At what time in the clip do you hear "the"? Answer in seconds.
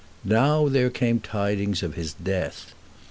1.19-1.27